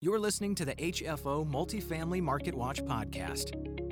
[0.00, 3.50] You're listening to the HFO Multifamily Market Watch podcast.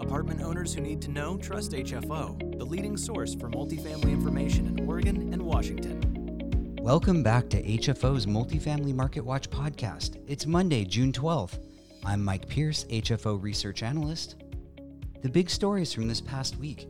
[0.00, 4.88] Apartment owners who need to know trust HFO, the leading source for multifamily information in
[4.88, 6.76] Oregon and Washington.
[6.80, 10.22] Welcome back to HFO's Multifamily Market Watch podcast.
[10.28, 11.58] It's Monday, June 12th.
[12.04, 14.36] I'm Mike Pierce, HFO research analyst.
[15.22, 16.86] The big stories from this past week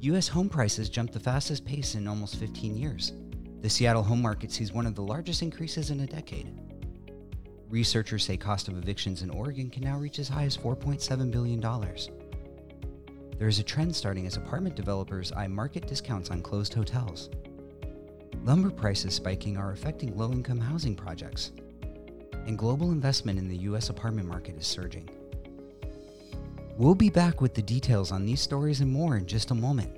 [0.00, 0.28] U.S.
[0.28, 3.14] home prices jumped the fastest pace in almost 15 years.
[3.62, 6.67] The Seattle home market sees one of the largest increases in a decade.
[7.70, 11.60] Researchers say cost of evictions in Oregon can now reach as high as $4.7 billion.
[13.36, 17.28] There is a trend starting as apartment developers eye market discounts on closed hotels.
[18.42, 21.52] Lumber prices spiking are affecting low income housing projects.
[22.46, 23.90] And global investment in the U.S.
[23.90, 25.10] apartment market is surging.
[26.78, 29.94] We'll be back with the details on these stories and more in just a moment.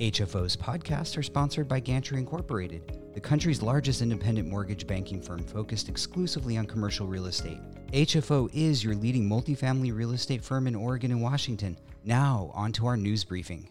[0.00, 5.88] HFO's podcasts are sponsored by Gantry Incorporated the country's largest independent mortgage banking firm focused
[5.88, 7.60] exclusively on commercial real estate.
[7.92, 11.76] HFO is your leading multifamily real estate firm in Oregon and Washington.
[12.02, 13.68] Now, on to our news briefing.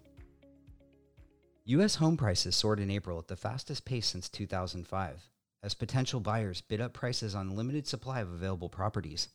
[1.66, 1.96] U.S.
[1.96, 5.30] home prices soared in April at the fastest pace since 2005,
[5.62, 9.28] as potential buyers bid up prices on limited supply of available properties.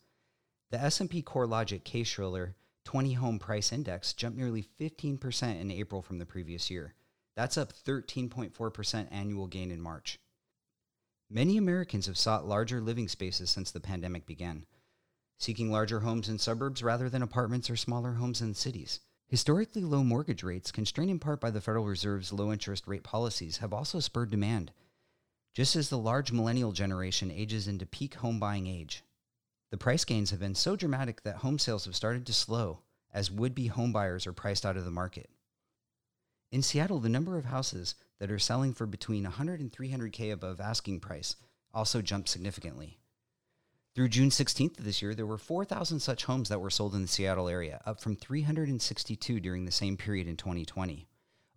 [0.71, 6.27] The S&P CoreLogic Case-Shiller 20 Home Price Index jumped nearly 15% in April from the
[6.27, 6.95] previous year.
[7.39, 10.19] That's up 13.4% annual gain in March.
[11.31, 14.67] Many Americans have sought larger living spaces since the pandemic began,
[15.39, 18.99] seeking larger homes in suburbs rather than apartments or smaller homes in cities.
[19.29, 23.59] Historically low mortgage rates, constrained in part by the Federal Reserve's low interest rate policies,
[23.59, 24.73] have also spurred demand,
[25.55, 29.05] just as the large millennial generation ages into peak home buying age.
[29.71, 32.81] The price gains have been so dramatic that home sales have started to slow
[33.15, 35.31] as would be homebuyers are priced out of the market.
[36.51, 40.61] In Seattle, the number of houses that are selling for between 100 and 300K above
[40.61, 41.37] asking price
[41.75, 42.99] also jumped significantly.
[43.95, 47.03] Through June 16th of this year, there were 4,000 such homes that were sold in
[47.03, 51.07] the Seattle area, up from 362 during the same period in 2020.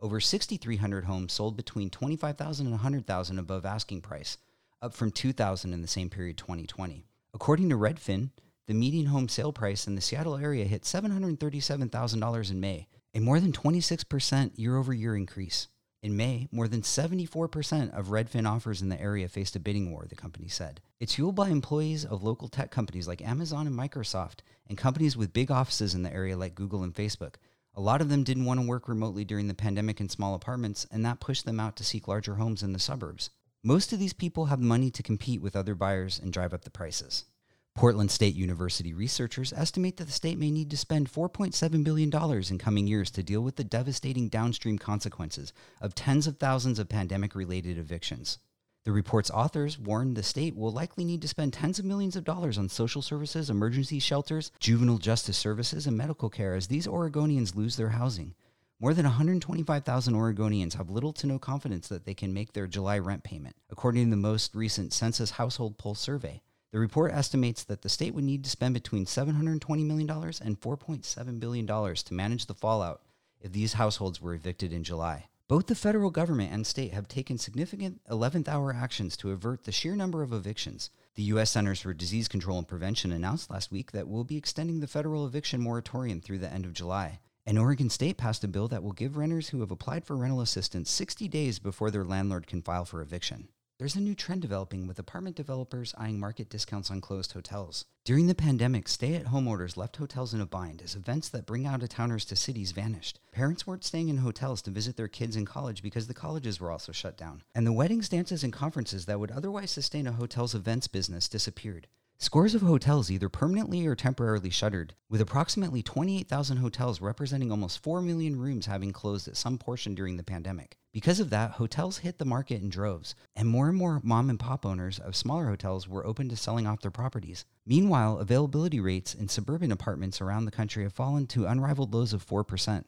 [0.01, 4.37] Over 6,300 homes sold between 25,000 and 100,000 above asking price,
[4.81, 7.05] up from 2,000 in the same period 2020.
[7.33, 8.31] According to Redfin,
[8.65, 13.39] the median home sale price in the Seattle area hit $737,000 in May, a more
[13.39, 15.67] than 26% year over year increase.
[16.01, 20.07] In May, more than 74% of Redfin offers in the area faced a bidding war,
[20.09, 20.81] the company said.
[20.99, 25.33] It's fueled by employees of local tech companies like Amazon and Microsoft, and companies with
[25.33, 27.35] big offices in the area like Google and Facebook.
[27.75, 30.87] A lot of them didn't want to work remotely during the pandemic in small apartments,
[30.91, 33.29] and that pushed them out to seek larger homes in the suburbs.
[33.63, 36.71] Most of these people have money to compete with other buyers and drive up the
[36.71, 37.25] prices.
[37.73, 42.11] Portland State University researchers estimate that the state may need to spend $4.7 billion
[42.49, 46.89] in coming years to deal with the devastating downstream consequences of tens of thousands of
[46.89, 48.39] pandemic related evictions.
[48.83, 52.23] The report's authors warn the state will likely need to spend tens of millions of
[52.23, 57.55] dollars on social services, emergency shelters, juvenile justice services, and medical care as these Oregonians
[57.55, 58.35] lose their housing.
[58.79, 62.99] More than 125,000 Oregonians have little to no confidence that they can make their July
[62.99, 66.41] rent payment, according to the most recent Census Household Pulse survey.
[66.71, 71.39] The report estimates that the state would need to spend between $720 million and $4.7
[71.39, 73.01] billion to manage the fallout
[73.41, 75.25] if these households were evicted in July.
[75.49, 79.73] Both the federal government and state have taken significant 11th hour actions to avert the
[79.73, 80.91] sheer number of evictions.
[81.15, 81.51] The U.S.
[81.51, 85.25] Centers for Disease Control and Prevention announced last week that we'll be extending the federal
[85.25, 87.19] eviction moratorium through the end of July.
[87.45, 90.39] And Oregon State passed a bill that will give renters who have applied for rental
[90.39, 93.49] assistance 60 days before their landlord can file for eviction.
[93.81, 97.85] There's a new trend developing with apartment developers eyeing market discounts on closed hotels.
[98.05, 101.47] During the pandemic, stay at home orders left hotels in a bind as events that
[101.47, 103.19] bring out of towners to cities vanished.
[103.31, 106.69] Parents weren't staying in hotels to visit their kids in college because the colleges were
[106.69, 107.41] also shut down.
[107.55, 111.87] And the weddings, dances, and conferences that would otherwise sustain a hotel's events business disappeared.
[112.21, 117.99] Scores of hotels either permanently or temporarily shuttered, with approximately 28,000 hotels representing almost 4
[117.99, 120.77] million rooms having closed at some portion during the pandemic.
[120.93, 124.39] Because of that, hotels hit the market in droves, and more and more mom and
[124.39, 127.43] pop owners of smaller hotels were open to selling off their properties.
[127.65, 132.23] Meanwhile, availability rates in suburban apartments around the country have fallen to unrivaled lows of
[132.23, 132.83] 4%.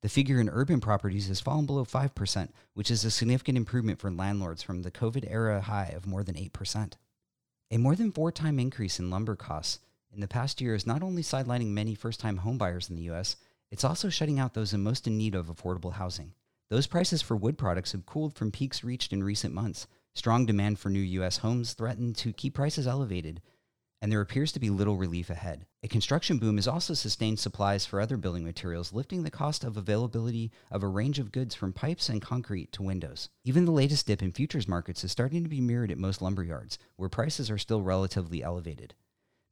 [0.00, 4.10] The figure in urban properties has fallen below 5%, which is a significant improvement for
[4.10, 6.94] landlords from the COVID era high of more than 8%.
[7.72, 9.78] A more than four time increase in lumber costs
[10.12, 13.36] in the past year is not only sidelining many first time homebuyers in the U.S.,
[13.70, 16.34] it's also shutting out those in most in need of affordable housing.
[16.68, 19.86] Those prices for wood products have cooled from peaks reached in recent months.
[20.14, 21.38] Strong demand for new U.S.
[21.38, 23.40] homes threaten to keep prices elevated,
[24.02, 25.64] and there appears to be little relief ahead.
[25.84, 29.76] A construction boom has also sustained supplies for other building materials, lifting the cost of
[29.76, 33.28] availability of a range of goods from pipes and concrete to windows.
[33.44, 36.42] Even the latest dip in futures markets is starting to be mirrored at most lumber
[36.42, 38.92] yards, where prices are still relatively elevated.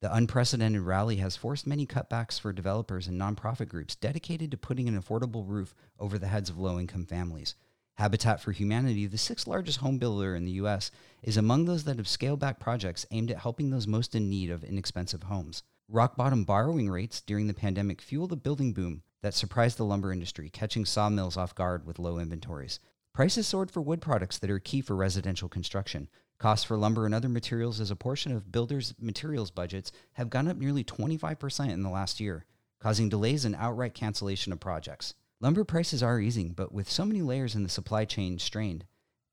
[0.02, 4.88] The unprecedented rally has forced many cutbacks for developers and nonprofit groups dedicated to putting
[4.88, 7.54] an affordable roof over the heads of low income families.
[8.00, 10.90] Habitat for Humanity, the sixth largest home builder in the U.S.,
[11.22, 14.50] is among those that have scaled back projects aimed at helping those most in need
[14.50, 15.64] of inexpensive homes.
[15.86, 20.14] Rock bottom borrowing rates during the pandemic fueled a building boom that surprised the lumber
[20.14, 22.80] industry, catching sawmills off guard with low inventories.
[23.12, 26.08] Prices soared for wood products that are key for residential construction.
[26.38, 30.48] Costs for lumber and other materials as a portion of builders' materials budgets have gone
[30.48, 32.46] up nearly 25% in the last year,
[32.78, 35.12] causing delays and outright cancellation of projects.
[35.42, 38.84] Lumber prices are easing, but with so many layers in the supply chain strained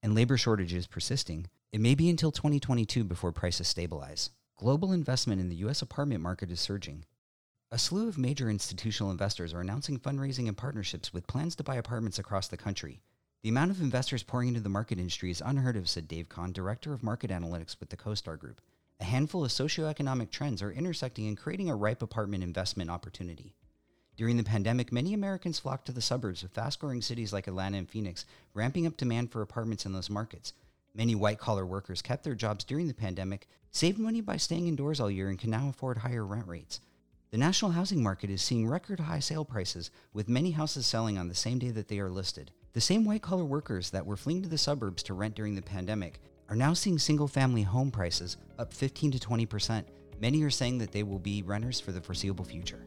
[0.02, 4.30] and labor shortages persisting, it may be until 2022 before prices stabilize.
[4.56, 5.82] Global investment in the U.S.
[5.82, 7.04] apartment market is surging.
[7.72, 11.76] A slew of major institutional investors are announcing fundraising and partnerships with plans to buy
[11.76, 13.02] apartments across the country.
[13.44, 16.54] The amount of investors pouring into the market industry is unheard of, said Dave Kahn,
[16.54, 18.62] Director of Market Analytics with the CoStar Group.
[19.02, 23.54] A handful of socioeconomic trends are intersecting and creating a ripe apartment investment opportunity.
[24.18, 27.78] During the pandemic, many Americans flocked to the suburbs of fast growing cities like Atlanta
[27.78, 28.26] and Phoenix,
[28.56, 30.54] ramping up demand for apartments in those markets.
[30.96, 35.00] Many white collar workers kept their jobs during the pandemic, saved money by staying indoors
[35.00, 36.80] all year, and can now afford higher rent rates.
[37.30, 41.28] The national housing market is seeing record high sale prices, with many houses selling on
[41.28, 42.50] the same day that they are listed.
[42.74, 45.62] The same white collar workers that were fleeing to the suburbs to rent during the
[45.62, 49.84] pandemic are now seeing single family home prices up 15 to 20%.
[50.20, 52.84] Many are saying that they will be renters for the foreseeable future.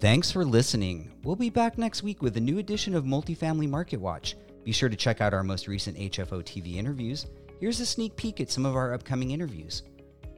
[0.00, 1.10] Thanks for listening.
[1.24, 4.36] We'll be back next week with a new edition of Multifamily Market Watch.
[4.62, 7.26] Be sure to check out our most recent HFO TV interviews.
[7.58, 9.82] Here's a sneak peek at some of our upcoming interviews.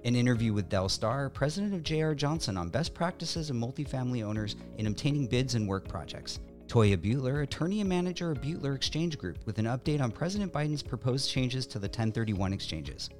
[0.07, 4.57] An interview with Dell Starr, president of JR Johnson, on best practices of multifamily owners
[4.79, 6.41] in obtaining bids and work projects.
[6.67, 10.83] Toya Butler, attorney and manager of Butler Exchange Group, with an update on President Biden's
[10.83, 13.11] proposed changes to the 1031 exchanges.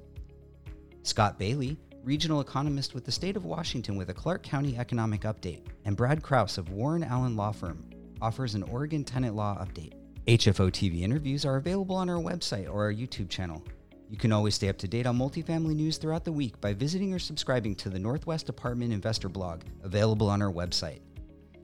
[1.03, 5.61] Scott Bailey, regional economist with the state of Washington with a Clark County economic update,
[5.85, 7.89] and Brad Kraus of Warren Allen Law Firm
[8.21, 9.93] offers an Oregon tenant law update.
[10.27, 13.63] HFO TV interviews are available on our website or our YouTube channel.
[14.09, 17.13] You can always stay up to date on multifamily news throughout the week by visiting
[17.13, 20.99] or subscribing to the Northwest Apartment Investor blog, available on our website.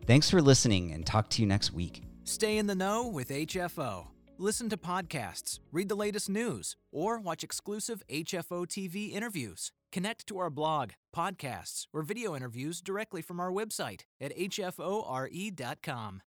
[0.05, 2.03] Thanks for listening and talk to you next week.
[2.23, 4.07] Stay in the know with HFO.
[4.37, 9.71] Listen to podcasts, read the latest news, or watch exclusive HFO TV interviews.
[9.91, 16.21] Connect to our blog, podcasts, or video interviews directly from our website at hfore.com.